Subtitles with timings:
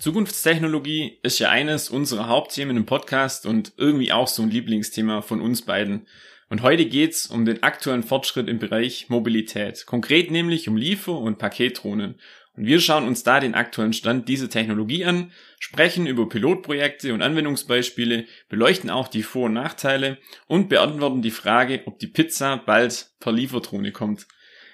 [0.00, 5.42] Zukunftstechnologie ist ja eines unserer Hauptthemen im Podcast und irgendwie auch so ein Lieblingsthema von
[5.42, 6.06] uns beiden.
[6.48, 11.36] Und heute geht's um den aktuellen Fortschritt im Bereich Mobilität, konkret nämlich um Liefer- und
[11.36, 12.14] Paketdrohnen.
[12.56, 17.20] Und wir schauen uns da den aktuellen Stand dieser Technologie an, sprechen über Pilotprojekte und
[17.20, 23.10] Anwendungsbeispiele, beleuchten auch die Vor- und Nachteile und beantworten die Frage, ob die Pizza bald
[23.20, 24.26] per Lieferdrohne kommt.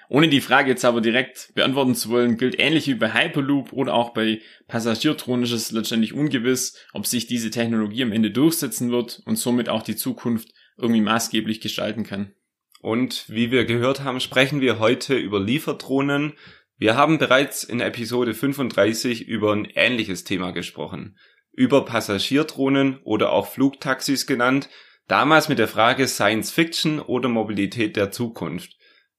[0.09, 3.93] Ohne die Frage jetzt aber direkt beantworten zu wollen, gilt ähnlich wie bei Hyperloop oder
[3.93, 9.21] auch bei Passagierdrohnen ist es letztendlich ungewiss, ob sich diese Technologie am Ende durchsetzen wird
[9.25, 12.33] und somit auch die Zukunft irgendwie maßgeblich gestalten kann.
[12.79, 16.33] Und wie wir gehört haben, sprechen wir heute über Lieferdrohnen.
[16.77, 21.17] Wir haben bereits in Episode 35 über ein ähnliches Thema gesprochen.
[21.51, 24.69] Über Passagierdrohnen oder auch Flugtaxis genannt.
[25.07, 28.76] Damals mit der Frage Science Fiction oder Mobilität der Zukunft.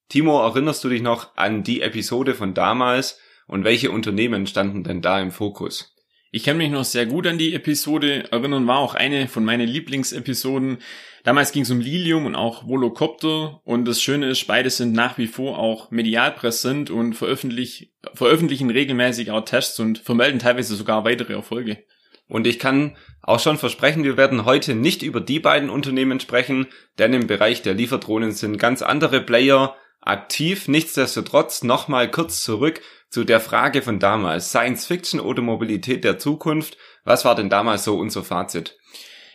[0.08, 5.02] Timo, erinnerst du dich noch an die Episode von damals und welche Unternehmen standen denn
[5.02, 5.94] da im Fokus?
[6.30, 9.68] Ich kann mich noch sehr gut an die Episode erinnern, war auch eine von meinen
[9.68, 10.78] Lieblingsepisoden.
[11.24, 15.18] Damals ging es um Lilium und auch Volocopter und das Schöne ist, beide sind nach
[15.18, 21.04] wie vor auch medial präsent und veröffentlich, veröffentlichen regelmäßig auch Tests und vermelden teilweise sogar
[21.04, 21.84] weitere Erfolge.
[22.28, 26.66] Und ich kann auch schon versprechen, wir werden heute nicht über die beiden Unternehmen sprechen,
[26.98, 29.76] denn im Bereich der Lieferdrohnen sind ganz andere Player
[30.08, 30.68] aktiv.
[30.68, 34.50] Nichtsdestotrotz nochmal kurz zurück zu der Frage von damals.
[34.50, 36.76] Science Fiction oder Mobilität der Zukunft?
[37.04, 38.76] Was war denn damals so unser Fazit?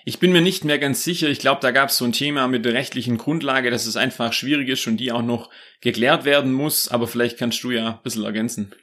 [0.05, 1.29] Ich bin mir nicht mehr ganz sicher.
[1.29, 4.33] Ich glaube, da gab es so ein Thema mit der rechtlichen Grundlage, dass es einfach
[4.33, 5.49] schwierig ist und die auch noch
[5.79, 6.89] geklärt werden muss.
[6.89, 8.73] Aber vielleicht kannst du ja ein bisschen ergänzen.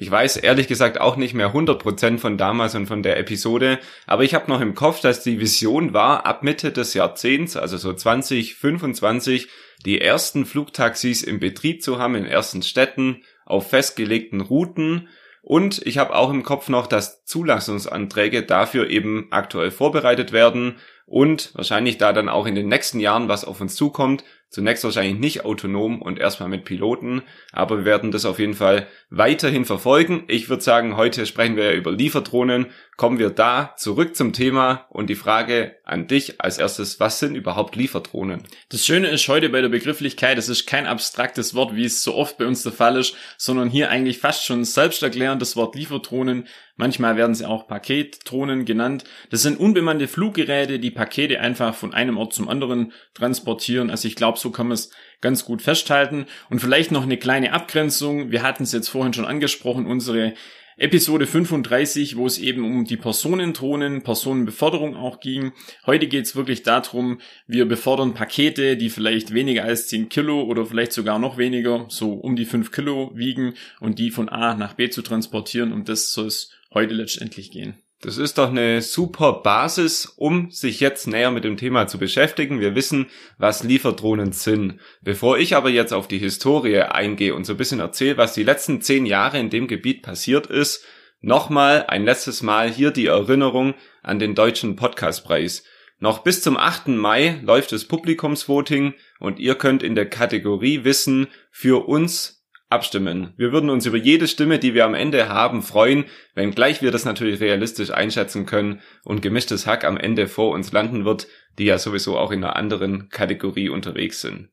[0.00, 4.22] Ich weiß ehrlich gesagt auch nicht mehr 100% von damals und von der Episode, aber
[4.22, 7.92] ich habe noch im Kopf, dass die Vision war, ab Mitte des Jahrzehnts, also so
[7.92, 9.48] 2025,
[9.84, 15.08] die ersten Flugtaxis im Betrieb zu haben in ersten Städten auf festgelegten Routen
[15.42, 20.76] und ich habe auch im Kopf noch, dass Zulassungsanträge dafür eben aktuell vorbereitet werden
[21.06, 24.22] und wahrscheinlich da dann auch in den nächsten Jahren was auf uns zukommt.
[24.50, 27.22] Zunächst wahrscheinlich nicht autonom und erstmal mit Piloten,
[27.52, 30.24] aber wir werden das auf jeden Fall weiterhin verfolgen.
[30.26, 32.66] Ich würde sagen, heute sprechen wir ja über Lieferdrohnen.
[32.98, 37.36] Kommen wir da zurück zum Thema und die Frage an dich als erstes, was sind
[37.36, 38.42] überhaupt Lieferdrohnen?
[38.70, 42.16] Das Schöne ist heute bei der Begrifflichkeit, es ist kein abstraktes Wort, wie es so
[42.16, 45.76] oft bei uns der Fall ist, sondern hier eigentlich fast schon selbst erklärend das Wort
[45.76, 46.48] Lieferdrohnen
[46.78, 49.02] Manchmal werden sie auch Paketdrohnen genannt.
[49.30, 53.90] Das sind unbemannte Fluggeräte, die Pakete einfach von einem Ort zum anderen transportieren.
[53.90, 56.26] Also ich glaube, so kann man es ganz gut festhalten.
[56.50, 58.30] Und vielleicht noch eine kleine Abgrenzung.
[58.30, 60.34] Wir hatten es jetzt vorhin schon angesprochen, unsere
[60.80, 65.50] Episode 35, wo es eben um die Personendrohnen, Personenbeförderung auch ging.
[65.86, 70.64] Heute geht es wirklich darum, wir befördern Pakete, die vielleicht weniger als 10 Kilo oder
[70.64, 74.74] vielleicht sogar noch weniger, so um die 5 Kilo wiegen und die von A nach
[74.74, 75.72] B zu transportieren.
[75.72, 77.74] Und das soll es heute letztendlich gehen.
[78.00, 82.60] Das ist doch eine super Basis, um sich jetzt näher mit dem Thema zu beschäftigen.
[82.60, 83.06] Wir wissen,
[83.38, 84.78] was Lieferdrohnen sind.
[85.02, 88.44] Bevor ich aber jetzt auf die Historie eingehe und so ein bisschen erzähle, was die
[88.44, 90.84] letzten zehn Jahre in dem Gebiet passiert ist,
[91.22, 95.64] nochmal ein letztes Mal hier die Erinnerung an den deutschen Podcastpreis.
[95.98, 96.88] Noch bis zum 8.
[96.88, 102.37] Mai läuft das Publikumsvoting und ihr könnt in der Kategorie Wissen für uns
[102.70, 103.32] abstimmen.
[103.36, 107.04] Wir würden uns über jede Stimme, die wir am Ende haben, freuen, wenngleich wir das
[107.04, 111.78] natürlich realistisch einschätzen können und gemischtes Hack am Ende vor uns landen wird, die ja
[111.78, 114.50] sowieso auch in einer anderen Kategorie unterwegs sind.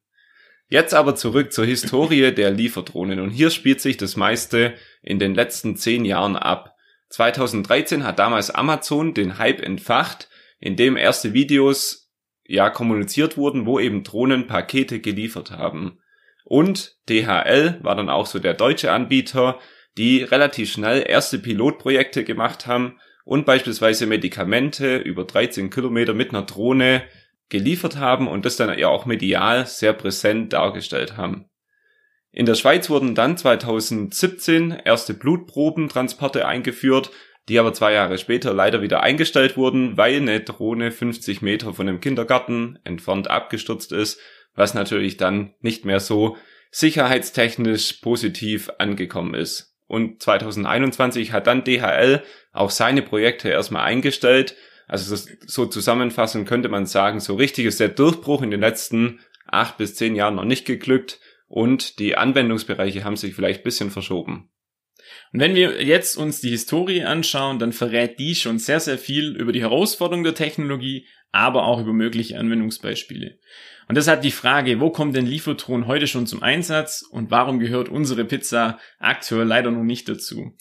[0.67, 5.35] Jetzt aber zurück zur Historie der Lieferdrohnen und hier spielt sich das meiste in den
[5.35, 6.73] letzten zehn Jahren ab.
[7.09, 10.27] 2013 hat damals Amazon den Hype entfacht,
[10.59, 12.11] in dem erste Videos
[12.47, 15.99] ja kommuniziert wurden, wo eben Drohnen Pakete geliefert haben.
[16.45, 19.59] Und DHL war dann auch so der deutsche Anbieter,
[19.97, 26.43] die relativ schnell erste Pilotprojekte gemacht haben und beispielsweise Medikamente über 13 Kilometer mit einer
[26.43, 27.03] Drohne
[27.49, 31.49] geliefert haben und das dann ja auch medial sehr präsent dargestellt haben.
[32.31, 37.09] In der Schweiz wurden dann 2017 erste Blutprobentransporte eingeführt,
[37.49, 41.87] die aber zwei Jahre später leider wieder eingestellt wurden, weil eine Drohne 50 Meter von
[41.87, 44.19] dem Kindergarten entfernt abgestürzt ist
[44.55, 46.37] was natürlich dann nicht mehr so
[46.71, 49.75] sicherheitstechnisch positiv angekommen ist.
[49.87, 54.55] und 2021 hat dann DHL auch seine Projekte erstmal eingestellt.
[54.87, 55.15] Also
[55.45, 59.95] so zusammenfassend könnte man sagen, so richtig ist der Durchbruch in den letzten acht bis
[59.95, 64.49] zehn Jahren noch nicht geglückt und die Anwendungsbereiche haben sich vielleicht bisschen verschoben.
[65.31, 69.35] Und wenn wir jetzt uns die Historie anschauen, dann verrät die schon sehr, sehr viel
[69.35, 73.37] über die Herausforderung der Technologie, aber auch über mögliche Anwendungsbeispiele.
[73.87, 77.89] Und deshalb die Frage, wo kommt denn Liefertron heute schon zum Einsatz und warum gehört
[77.89, 80.55] unsere Pizza aktuell leider noch nicht dazu?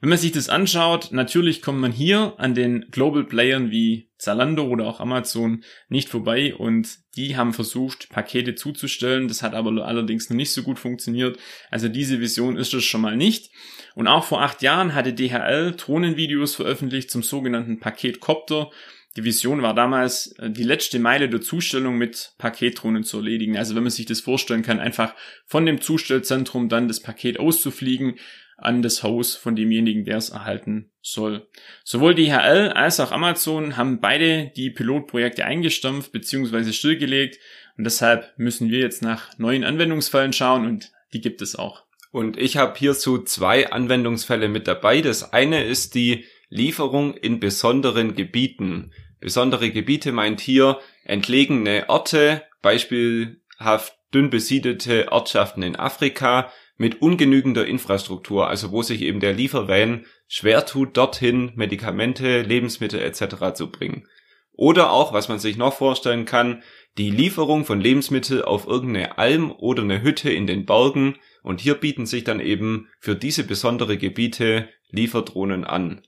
[0.00, 4.64] Wenn man sich das anschaut, natürlich kommt man hier an den Global Playern wie Zalando
[4.64, 9.28] oder auch Amazon nicht vorbei und die haben versucht, Pakete zuzustellen.
[9.28, 11.38] Das hat aber allerdings noch nicht so gut funktioniert.
[11.70, 13.50] Also diese Vision ist es schon mal nicht.
[13.94, 18.70] Und auch vor acht Jahren hatte DHL Drohnenvideos veröffentlicht zum sogenannten Paketcopter.
[19.16, 23.56] Die Vision war damals, äh, die letzte Meile der Zustellung mit Paketdrohnen zu erledigen.
[23.56, 25.14] Also wenn man sich das vorstellen kann, einfach
[25.46, 28.16] von dem Zustellzentrum dann das Paket auszufliegen
[28.56, 31.48] an das Haus von demjenigen, der es erhalten soll.
[31.82, 36.72] Sowohl DHL als auch Amazon haben beide die Pilotprojekte eingestampft bzw.
[36.72, 37.38] stillgelegt
[37.76, 41.84] und deshalb müssen wir jetzt nach neuen Anwendungsfällen schauen und die gibt es auch.
[42.12, 45.00] Und ich habe hierzu zwei Anwendungsfälle mit dabei.
[45.00, 48.92] Das eine ist die Lieferung in besonderen Gebieten.
[49.20, 58.48] Besondere Gebiete meint hier entlegene Orte, beispielhaft dünn besiedelte Ortschaften in Afrika mit ungenügender Infrastruktur,
[58.48, 63.54] also wo sich eben der Liefervan schwer tut, dorthin Medikamente, Lebensmittel etc.
[63.54, 64.06] zu bringen.
[64.52, 66.62] Oder auch, was man sich noch vorstellen kann,
[66.96, 71.74] die Lieferung von Lebensmitteln auf irgendeine Alm oder eine Hütte in den Bergen und hier
[71.74, 76.02] bieten sich dann eben für diese besondere Gebiete Lieferdrohnen an.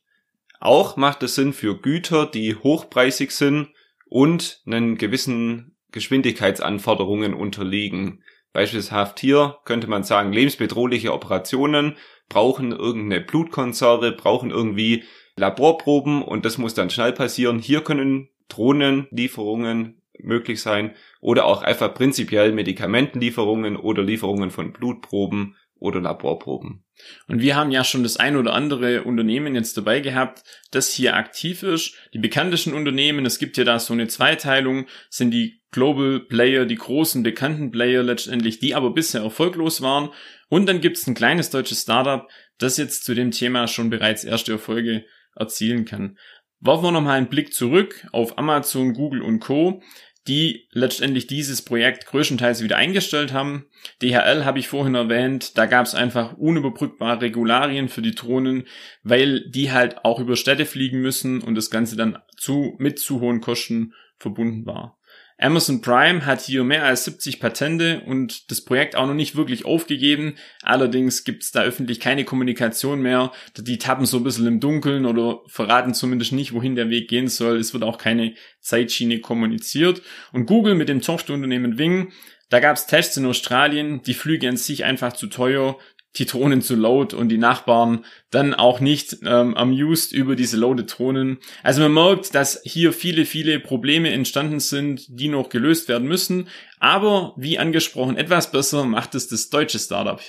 [0.60, 3.68] Auch macht es Sinn für Güter, die hochpreisig sind
[4.08, 8.22] und einen gewissen Geschwindigkeitsanforderungen unterliegen.
[8.52, 11.96] Beispielshaft hier könnte man sagen, lebensbedrohliche Operationen
[12.28, 15.04] brauchen irgendeine Blutkonserve, brauchen irgendwie
[15.36, 17.58] Laborproben und das muss dann schnell passieren.
[17.58, 26.00] Hier können Drohnenlieferungen möglich sein oder auch einfach prinzipiell Medikamentenlieferungen oder Lieferungen von Blutproben oder
[26.00, 26.84] Laborproben.
[27.28, 31.14] Und wir haben ja schon das ein oder andere Unternehmen jetzt dabei gehabt, das hier
[31.14, 31.94] aktiv ist.
[32.14, 36.76] Die bekanntesten Unternehmen, es gibt ja da so eine Zweiteilung, sind die Global Player, die
[36.76, 40.10] großen bekannten Player letztendlich, die aber bisher erfolglos waren.
[40.48, 42.26] Und dann gibt es ein kleines deutsches Startup,
[42.58, 46.16] das jetzt zu dem Thema schon bereits erste Erfolge erzielen kann.
[46.60, 49.82] Werfen wir nochmal einen Blick zurück auf Amazon, Google und Co
[50.28, 53.66] die letztendlich dieses Projekt größtenteils wieder eingestellt haben.
[54.02, 58.64] DHL habe ich vorhin erwähnt, da gab es einfach unüberbrückbare Regularien für die Drohnen,
[59.02, 63.20] weil die halt auch über Städte fliegen müssen und das Ganze dann zu, mit zu
[63.20, 64.98] hohen Kosten verbunden war.
[65.38, 69.66] Amazon Prime hat hier mehr als 70 Patente und das Projekt auch noch nicht wirklich
[69.66, 70.36] aufgegeben.
[70.62, 73.32] Allerdings gibt es da öffentlich keine Kommunikation mehr.
[73.56, 77.28] Die tappen so ein bisschen im Dunkeln oder verraten zumindest nicht, wohin der Weg gehen
[77.28, 77.58] soll.
[77.58, 80.00] Es wird auch keine Zeitschiene kommuniziert.
[80.32, 82.12] Und Google mit dem Tochterunternehmen Wing
[82.48, 85.78] da gab es Tests in Australien, die Flüge an sich einfach zu teuer,
[86.18, 90.84] die Drohnen zu laut und die Nachbarn dann auch nicht ähm, amused über diese laute
[90.84, 91.38] Drohnen.
[91.62, 96.48] Also man merkt, dass hier viele, viele Probleme entstanden sind, die noch gelöst werden müssen.
[96.78, 100.20] Aber wie angesprochen, etwas besser macht es das deutsche Startup.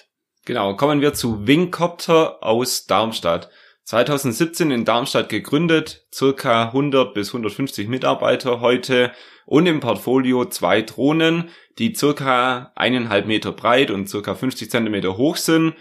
[0.46, 3.50] Genau, kommen wir zu Wingcopter aus Darmstadt.
[3.88, 9.14] 2017 in Darmstadt gegründet, circa 100 bis 150 Mitarbeiter heute
[9.46, 15.38] und im Portfolio zwei Drohnen, die circa eineinhalb Meter breit und circa 50 Zentimeter hoch
[15.38, 15.74] sind,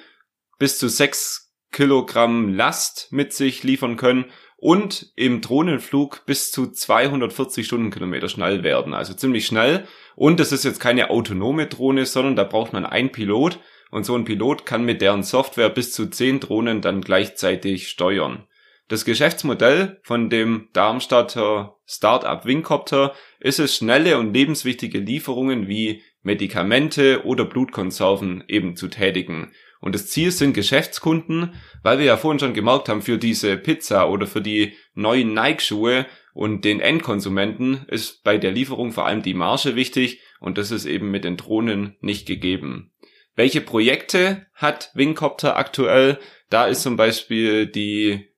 [0.56, 4.26] bis zu sechs Kilogramm Last mit sich liefern können
[4.56, 8.94] und im Drohnenflug bis zu 240 Stundenkilometer schnell werden.
[8.94, 9.84] Also ziemlich schnell.
[10.14, 13.58] Und das ist jetzt keine autonome Drohne, sondern da braucht man einen Pilot.
[13.90, 18.46] Und so ein Pilot kann mit deren Software bis zu zehn Drohnen dann gleichzeitig steuern.
[18.88, 27.24] Das Geschäftsmodell von dem Darmstadter Startup Wingcopter ist es, schnelle und lebenswichtige Lieferungen wie Medikamente
[27.24, 29.52] oder Blutkonserven eben zu tätigen.
[29.80, 34.08] Und das Ziel sind Geschäftskunden, weil wir ja vorhin schon gemerkt haben, für diese Pizza
[34.08, 39.34] oder für die neuen Nike-Schuhe und den Endkonsumenten ist bei der Lieferung vor allem die
[39.34, 42.92] Marge wichtig und das ist eben mit den Drohnen nicht gegeben.
[43.36, 46.18] Welche Projekte hat Wingcopter aktuell?
[46.48, 48.30] Da ist zum Beispiel die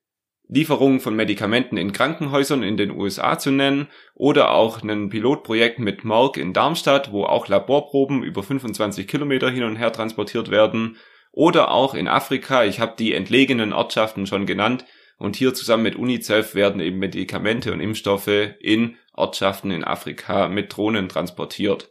[0.49, 6.05] Lieferungen von Medikamenten in Krankenhäusern in den USA zu nennen oder auch ein Pilotprojekt mit
[6.05, 10.97] Merck in Darmstadt, wo auch Laborproben über 25 Kilometer hin und her transportiert werden
[11.31, 14.85] oder auch in Afrika, ich habe die entlegenen Ortschaften schon genannt
[15.19, 20.77] und hier zusammen mit UNICEF werden eben Medikamente und Impfstoffe in Ortschaften in Afrika mit
[20.77, 21.91] Drohnen transportiert.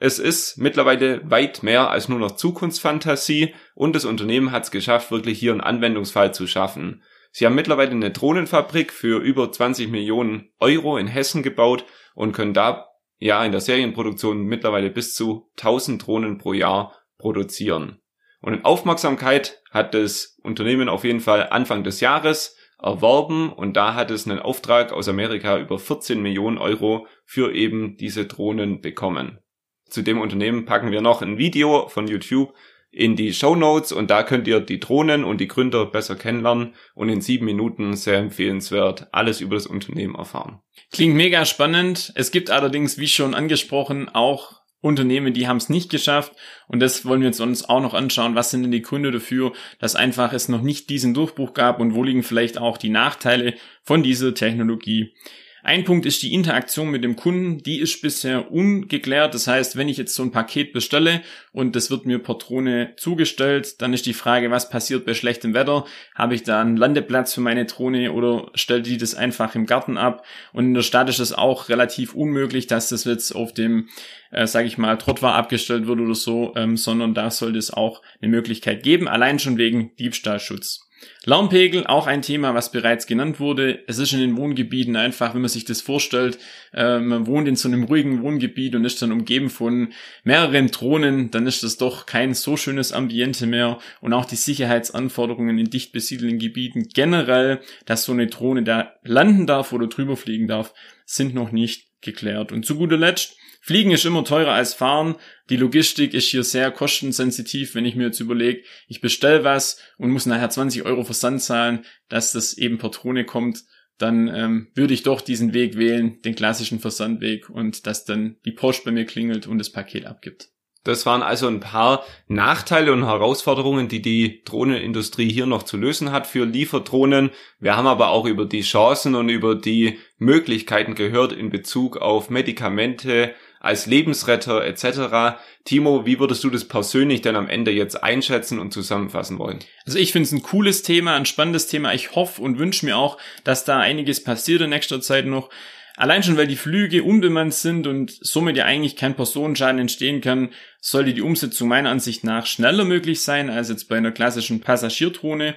[0.00, 5.10] Es ist mittlerweile weit mehr als nur noch Zukunftsfantasie und das Unternehmen hat es geschafft,
[5.10, 7.02] wirklich hier einen Anwendungsfall zu schaffen.
[7.32, 12.54] Sie haben mittlerweile eine Drohnenfabrik für über 20 Millionen Euro in Hessen gebaut und können
[12.54, 12.86] da
[13.18, 18.00] ja in der Serienproduktion mittlerweile bis zu 1000 Drohnen pro Jahr produzieren.
[18.40, 23.94] Und in Aufmerksamkeit hat das Unternehmen auf jeden Fall Anfang des Jahres erworben und da
[23.94, 29.40] hat es einen Auftrag aus Amerika über 14 Millionen Euro für eben diese Drohnen bekommen.
[29.88, 32.54] Zu dem Unternehmen packen wir noch ein Video von YouTube
[32.90, 36.74] in die Show Notes und da könnt ihr die Drohnen und die Gründer besser kennenlernen
[36.94, 40.60] und in sieben Minuten sehr empfehlenswert alles über das Unternehmen erfahren.
[40.90, 42.12] Klingt mega spannend.
[42.14, 46.32] Es gibt allerdings, wie schon angesprochen, auch Unternehmen, die haben es nicht geschafft
[46.68, 48.36] und das wollen wir uns auch noch anschauen.
[48.36, 51.94] Was sind denn die Gründe dafür, dass einfach es noch nicht diesen Durchbruch gab und
[51.94, 55.14] wo liegen vielleicht auch die Nachteile von dieser Technologie?
[55.62, 59.34] Ein Punkt ist die Interaktion mit dem Kunden, die ist bisher ungeklärt.
[59.34, 61.22] Das heißt, wenn ich jetzt so ein Paket bestelle
[61.52, 65.54] und das wird mir per Drohne zugestellt, dann ist die Frage, was passiert bei schlechtem
[65.54, 65.84] Wetter?
[66.14, 69.98] Habe ich da einen Landeplatz für meine Drohne oder stellt die das einfach im Garten
[69.98, 70.24] ab?
[70.52, 73.88] Und in der Stadt ist es auch relativ unmöglich, dass das jetzt auf dem,
[74.30, 78.02] äh, sage ich mal, Trottoir abgestellt wird oder so, ähm, sondern da sollte es auch
[78.22, 80.87] eine Möglichkeit geben, allein schon wegen Diebstahlschutz.
[81.24, 83.82] Lärmpegel, auch ein Thema, was bereits genannt wurde.
[83.86, 86.38] Es ist in den Wohngebieten einfach, wenn man sich das vorstellt,
[86.72, 89.92] äh, man wohnt in so einem ruhigen Wohngebiet und ist dann umgeben von
[90.24, 93.78] mehreren Drohnen, dann ist das doch kein so schönes Ambiente mehr.
[94.00, 99.46] Und auch die Sicherheitsanforderungen in dicht besiedelten Gebieten generell, dass so eine Drohne da landen
[99.46, 100.72] darf oder drüber fliegen darf,
[101.04, 102.52] sind noch nicht geklärt.
[102.52, 105.16] Und zu guter Letzt, Fliegen ist immer teurer als Fahren.
[105.50, 110.10] Die Logistik ist hier sehr kostensensitiv, wenn ich mir jetzt überlege, ich bestelle was und
[110.10, 113.64] muss nachher 20 Euro Versand zahlen, dass das eben per Drohne kommt,
[113.98, 118.52] dann ähm, würde ich doch diesen Weg wählen, den klassischen Versandweg und dass dann die
[118.52, 120.50] Post bei mir klingelt und das Paket abgibt.
[120.88, 126.12] Das waren also ein paar Nachteile und Herausforderungen, die die Drohnenindustrie hier noch zu lösen
[126.12, 127.28] hat für Lieferdrohnen.
[127.60, 132.30] Wir haben aber auch über die Chancen und über die Möglichkeiten gehört in Bezug auf
[132.30, 135.38] Medikamente, als Lebensretter etc.
[135.64, 139.58] Timo, wie würdest du das persönlich denn am Ende jetzt einschätzen und zusammenfassen wollen?
[139.84, 141.92] Also ich finde es ein cooles Thema, ein spannendes Thema.
[141.92, 145.50] Ich hoffe und wünsche mir auch, dass da einiges passiert in nächster Zeit noch.
[145.98, 150.50] Allein schon, weil die Flüge unbemannt sind und somit ja eigentlich kein Personenschaden entstehen kann,
[150.80, 155.56] sollte die Umsetzung meiner Ansicht nach schneller möglich sein als jetzt bei einer klassischen Passagierdrohne.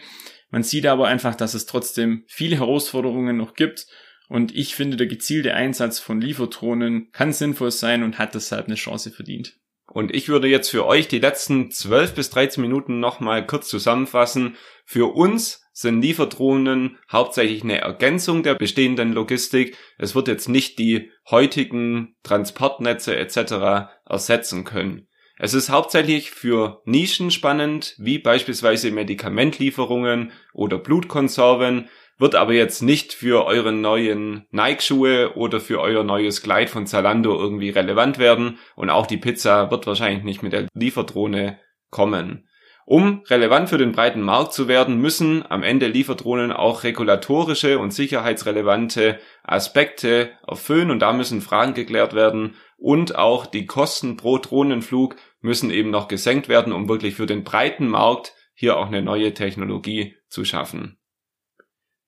[0.49, 3.85] Man sieht aber einfach, dass es trotzdem viele Herausforderungen noch gibt
[4.29, 8.75] und ich finde, der gezielte Einsatz von Lieferdrohnen kann sinnvoll sein und hat deshalb eine
[8.75, 9.59] Chance verdient.
[9.85, 14.55] Und ich würde jetzt für euch die letzten 12 bis 13 Minuten nochmal kurz zusammenfassen.
[14.85, 19.77] Für uns sind Lieferdrohnen hauptsächlich eine Ergänzung der bestehenden Logistik.
[19.97, 23.89] Es wird jetzt nicht die heutigen Transportnetze etc.
[24.05, 25.07] ersetzen können.
[25.37, 33.13] Es ist hauptsächlich für Nischen spannend, wie beispielsweise Medikamentlieferungen oder Blutkonserven, wird aber jetzt nicht
[33.13, 38.91] für euren neuen Nike-Schuhe oder für euer neues Kleid von Zalando irgendwie relevant werden und
[38.91, 41.59] auch die Pizza wird wahrscheinlich nicht mit der Lieferdrohne
[41.89, 42.47] kommen.
[42.91, 47.93] Um relevant für den breiten Markt zu werden, müssen am Ende Lieferdrohnen auch regulatorische und
[47.93, 55.15] sicherheitsrelevante Aspekte erfüllen und da müssen Fragen geklärt werden und auch die Kosten pro Drohnenflug
[55.39, 59.33] müssen eben noch gesenkt werden, um wirklich für den breiten Markt hier auch eine neue
[59.33, 60.97] Technologie zu schaffen.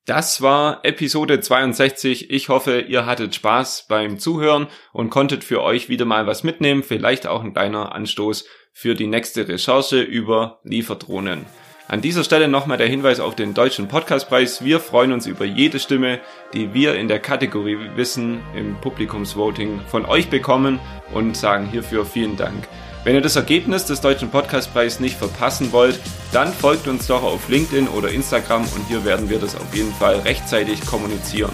[0.05, 2.29] Das war Episode 62.
[2.29, 6.83] Ich hoffe, ihr hattet Spaß beim Zuhören und konntet für euch wieder mal was mitnehmen.
[6.83, 8.43] Vielleicht auch ein kleiner Anstoß
[8.73, 11.45] für die nächste Recherche über Lieferdrohnen.
[11.87, 14.65] An dieser Stelle nochmal der Hinweis auf den Deutschen Podcastpreis.
[14.65, 16.19] Wir freuen uns über jede Stimme,
[16.53, 20.81] die wir in der Kategorie Wissen im Publikumsvoting von euch bekommen
[21.13, 22.67] und sagen hierfür vielen Dank.
[23.03, 25.99] Wenn ihr das Ergebnis des Deutschen Podcastpreis nicht verpassen wollt,
[26.31, 29.93] dann folgt uns doch auf LinkedIn oder Instagram und hier werden wir das auf jeden
[29.93, 31.51] Fall rechtzeitig kommunizieren.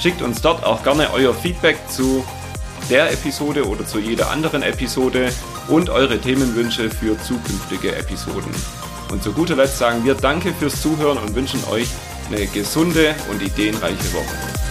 [0.00, 2.24] Schickt uns dort auch gerne euer Feedback zu
[2.90, 5.32] der Episode oder zu jeder anderen Episode
[5.66, 8.54] und eure Themenwünsche für zukünftige Episoden.
[9.10, 11.88] Und zu guter Letzt sagen wir Danke fürs Zuhören und wünschen euch
[12.28, 14.63] eine gesunde und ideenreiche Woche.